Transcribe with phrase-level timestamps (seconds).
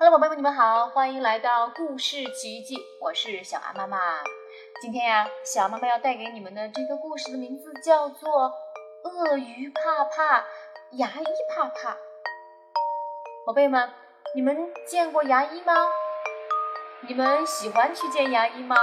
[0.00, 3.98] Hello，宝贝们，你们好，欢迎来到故事奇遇记，我是小安妈妈。
[4.80, 8.30] 今天呀，小安妈妈要带给你们的这个故事的名字叫做
[9.10, 10.44] 《鳄鱼怕怕，
[10.92, 11.94] 牙医怕怕》。
[13.44, 13.90] 宝贝们，
[14.36, 15.74] 你们见过牙医吗？
[17.08, 18.76] 你们喜欢去见牙医吗？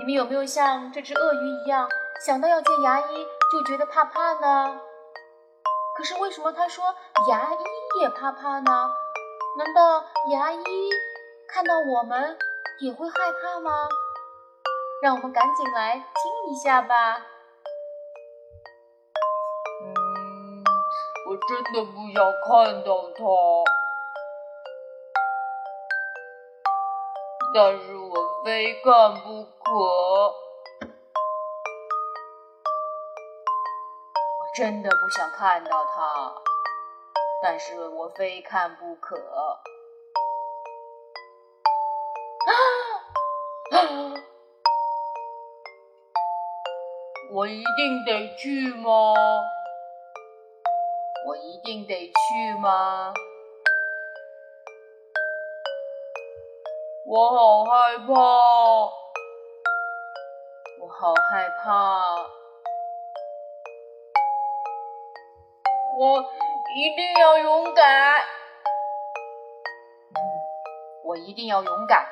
[0.00, 1.88] 你们有没有像这只鳄鱼一样，
[2.26, 4.80] 想到要见牙医就觉得怕怕呢？
[5.96, 6.92] 可是为什么他说
[7.28, 8.90] 牙医也怕怕呢？
[9.58, 10.62] 难道牙医
[11.48, 12.38] 看到我们
[12.78, 13.88] 也会害怕吗？
[15.02, 17.16] 让我们赶紧来听一下吧。
[19.82, 20.62] 嗯，
[21.28, 23.24] 我真的不想看到他，
[27.52, 29.74] 但是我非看不可。
[34.38, 36.42] 我真的不想看到他。
[37.40, 39.16] 但是我非看不可。
[39.16, 39.62] 啊
[47.30, 49.14] 我一定得去吗？
[51.26, 52.12] 我一定得去
[52.60, 53.12] 吗？
[57.06, 58.14] 我好害怕，
[60.80, 62.00] 我好害怕，
[65.98, 66.24] 我。
[66.76, 68.24] 一定要勇敢！
[71.04, 72.06] 我一定要勇敢。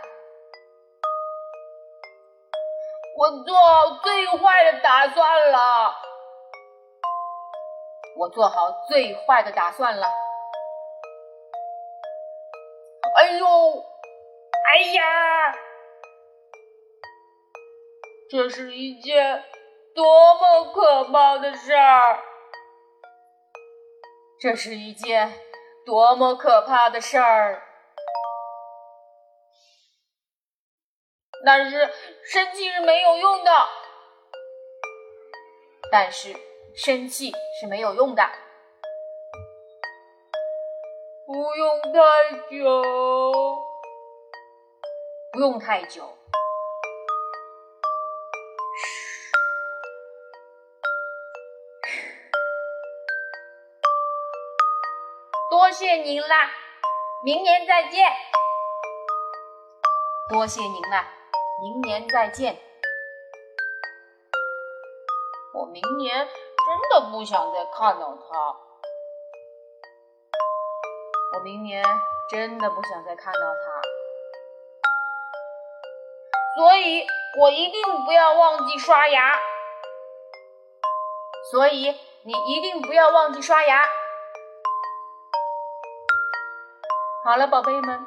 [3.18, 5.94] 我做好最坏的打算了。
[8.16, 10.06] 我做好最坏的打算了。
[13.16, 13.46] 哎呦，
[14.66, 15.54] 哎呀，
[18.30, 19.44] 这是一件
[19.94, 22.18] 多么可怕的事儿！
[24.38, 25.32] 这是一件
[25.86, 27.62] 多么可怕的事儿！
[31.44, 31.90] 但是
[32.24, 33.50] 生气是没有用的。
[35.90, 36.34] 但是
[36.74, 38.22] 生气是没有用的。
[41.26, 41.98] 不用太
[42.50, 42.82] 久，
[45.32, 46.16] 不用太久。
[55.48, 56.50] 多谢您啦，
[57.22, 58.04] 明年再见。
[60.28, 61.06] 多谢您啦，
[61.62, 62.58] 明年再见。
[65.54, 68.56] 我明年真的不想再看到他。
[71.34, 71.84] 我明年
[72.28, 73.82] 真的不想再看到他。
[76.56, 77.06] 所以
[77.40, 79.38] 我一定不要忘记刷牙。
[81.52, 83.88] 所以你一定不要忘记刷牙。
[87.26, 88.06] 好了，宝贝们，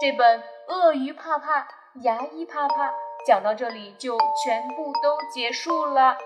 [0.00, 1.66] 这本《鳄鱼怕怕，
[2.04, 2.90] 牙医怕怕》
[3.26, 6.16] 讲到这里就全部都结束了。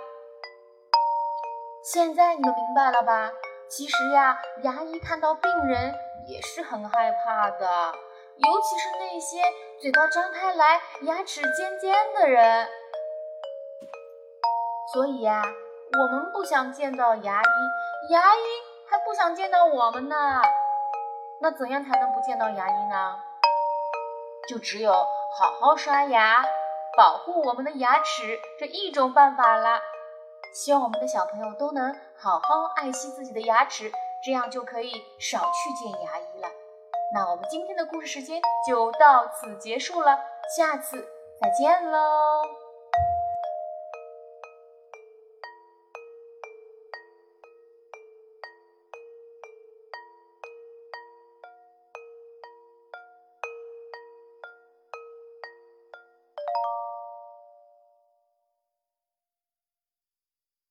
[1.82, 3.32] 现在你们明白了吧？
[3.70, 5.94] 其实呀，牙医看到病人
[6.28, 7.94] 也是很害怕的，
[8.36, 9.38] 尤其是那些
[9.80, 12.68] 嘴巴张开来、牙齿尖尖的人。
[14.92, 18.40] 所以呀，我们不想见到牙医，牙医
[18.86, 20.42] 还不想见到我们呢。
[21.40, 23.16] 那怎样才能不见到牙医呢？
[24.48, 26.44] 就只有好好刷牙，
[26.96, 29.80] 保护我们的牙齿这一种办法啦。
[30.54, 33.90] 希望我们的小朋友都能好好爱惜自己的牙齿，
[34.24, 36.48] 这样就可以少去见牙医了。
[37.12, 40.18] 那我们今天的故事时间就到此结束了，
[40.56, 41.06] 下次
[41.40, 42.65] 再见喽。